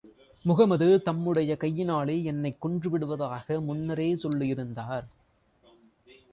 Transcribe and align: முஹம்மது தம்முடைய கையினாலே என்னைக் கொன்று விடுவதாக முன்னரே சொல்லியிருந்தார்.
முஹம்மது 0.43 1.01
தம்முடைய 1.01 1.57
கையினாலே 1.57 2.23
என்னைக் 2.23 2.61
கொன்று 2.61 2.89
விடுவதாக 2.89 3.59
முன்னரே 3.59 4.13
சொல்லியிருந்தார். 4.13 5.05